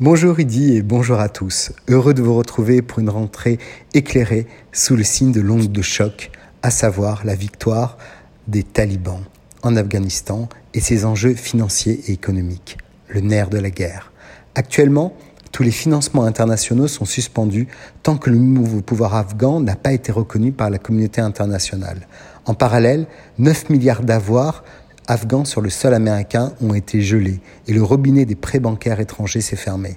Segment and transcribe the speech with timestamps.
[0.00, 1.72] Bonjour Rudy et bonjour à tous.
[1.88, 3.58] Heureux de vous retrouver pour une rentrée
[3.94, 6.30] éclairée sous le signe de l'onde de choc,
[6.62, 7.98] à savoir la victoire
[8.46, 9.24] des talibans
[9.64, 14.12] en Afghanistan et ses enjeux financiers et économiques, le nerf de la guerre.
[14.54, 15.16] Actuellement,
[15.50, 17.66] tous les financements internationaux sont suspendus
[18.04, 22.06] tant que le nouveau pouvoir afghan n'a pas été reconnu par la communauté internationale.
[22.44, 23.08] En parallèle,
[23.38, 24.62] 9 milliards d'avoirs
[25.08, 29.40] afghans sur le sol américain ont été gelés et le robinet des prêts bancaires étrangers
[29.40, 29.96] s'est fermé.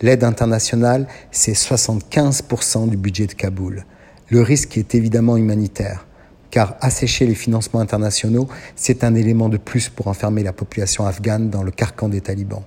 [0.00, 3.84] L'aide internationale, c'est 75% du budget de Kaboul.
[4.30, 6.06] Le risque est évidemment humanitaire,
[6.50, 11.50] car assécher les financements internationaux, c'est un élément de plus pour enfermer la population afghane
[11.50, 12.64] dans le carcan des talibans.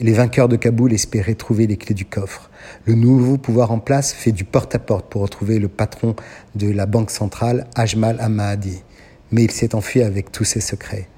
[0.00, 2.50] Les vainqueurs de Kaboul espéraient trouver les clés du coffre.
[2.86, 6.16] Le nouveau pouvoir en place fait du porte-à-porte pour retrouver le patron
[6.54, 8.82] de la banque centrale, Ajmal Ahmadi.
[9.30, 11.08] Mais il s'est enfui avec tous ses secrets.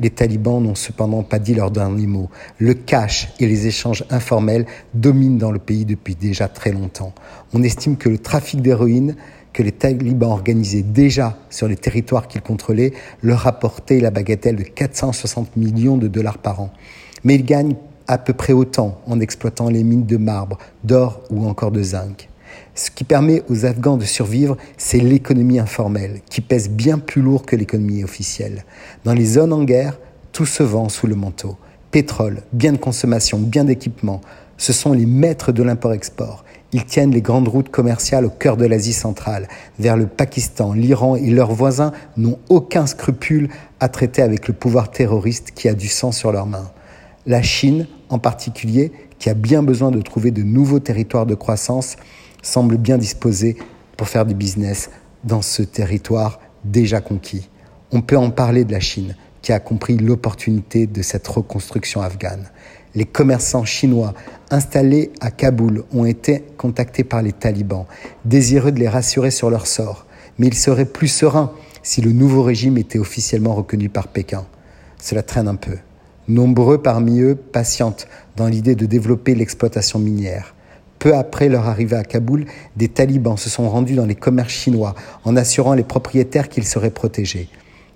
[0.00, 2.30] Les talibans n'ont cependant pas dit leur dernier mot.
[2.58, 7.12] Le cash et les échanges informels dominent dans le pays depuis déjà très longtemps.
[7.52, 9.14] On estime que le trafic d'héroïne
[9.52, 14.62] que les talibans organisaient déjà sur les territoires qu'ils contrôlaient leur rapportait la bagatelle de
[14.62, 16.70] 460 millions de dollars par an.
[17.24, 21.46] Mais ils gagnent à peu près autant en exploitant les mines de marbre, d'or ou
[21.46, 22.28] encore de zinc.
[22.74, 27.44] Ce qui permet aux Afghans de survivre, c'est l'économie informelle, qui pèse bien plus lourd
[27.44, 28.64] que l'économie officielle.
[29.04, 29.98] Dans les zones en guerre,
[30.32, 31.56] tout se vend sous le manteau.
[31.90, 34.20] Pétrole, biens de consommation, biens d'équipement,
[34.56, 36.44] ce sont les maîtres de l'import-export.
[36.72, 41.16] Ils tiennent les grandes routes commerciales au cœur de l'Asie centrale, vers le Pakistan, l'Iran
[41.16, 43.48] et leurs voisins n'ont aucun scrupule
[43.80, 46.70] à traiter avec le pouvoir terroriste qui a du sang sur leurs mains.
[47.26, 51.96] La Chine, en particulier, qui a bien besoin de trouver de nouveaux territoires de croissance,
[52.42, 53.56] semble bien disposé
[53.96, 54.90] pour faire du business
[55.24, 57.48] dans ce territoire déjà conquis.
[57.92, 62.50] On peut en parler de la Chine, qui a compris l'opportunité de cette reconstruction afghane.
[62.94, 64.14] Les commerçants chinois
[64.50, 67.86] installés à Kaboul ont été contactés par les talibans,
[68.24, 70.06] désireux de les rassurer sur leur sort,
[70.38, 71.52] mais ils seraient plus sereins
[71.82, 74.44] si le nouveau régime était officiellement reconnu par Pékin.
[74.98, 75.78] Cela traîne un peu.
[76.28, 78.06] Nombreux parmi eux patientent
[78.36, 80.54] dans l'idée de développer l'exploitation minière.
[81.00, 82.44] Peu après leur arrivée à Kaboul,
[82.76, 84.94] des talibans se sont rendus dans les commerces chinois
[85.24, 87.48] en assurant les propriétaires qu'ils seraient protégés.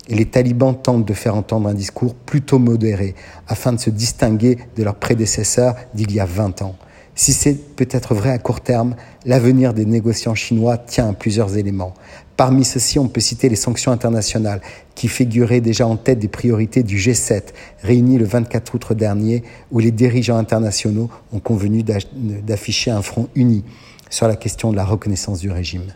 [0.09, 3.13] Et les talibans tentent de faire entendre un discours plutôt modéré
[3.47, 6.75] afin de se distinguer de leurs prédécesseurs d'il y a 20 ans.
[7.17, 8.95] Si c'est peut-être vrai à court terme,
[9.25, 11.93] l'avenir des négociants chinois tient à plusieurs éléments.
[12.35, 14.59] Parmi ceux-ci, on peut citer les sanctions internationales,
[14.95, 19.79] qui figuraient déjà en tête des priorités du G7, réuni le 24 août dernier, où
[19.79, 23.63] les dirigeants internationaux ont convenu d'afficher un front uni
[24.09, 25.93] sur la question de la reconnaissance du régime.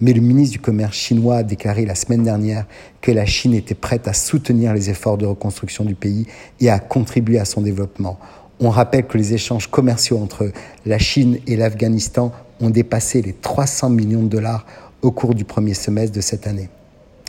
[0.00, 2.66] Mais le ministre du Commerce chinois a déclaré la semaine dernière
[3.00, 6.26] que la Chine était prête à soutenir les efforts de reconstruction du pays
[6.60, 8.18] et à contribuer à son développement.
[8.58, 10.50] On rappelle que les échanges commerciaux entre
[10.86, 14.64] la Chine et l'Afghanistan ont dépassé les 300 millions de dollars
[15.02, 16.70] au cours du premier semestre de cette année.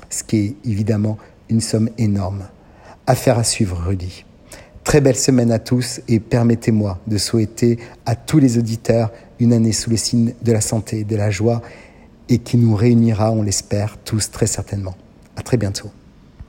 [0.10, 1.18] Ce qui est évidemment
[1.50, 2.48] une somme énorme.
[3.08, 4.24] Affaire à suivre, Rudy.
[4.86, 9.74] Très belle semaine à tous et permettez-moi de souhaiter à tous les auditeurs une année
[9.74, 11.62] sous le signe de la santé, de la joie
[12.30, 14.96] et qui nous réunira, on l'espère, tous très certainement.
[15.36, 15.92] À très bientôt.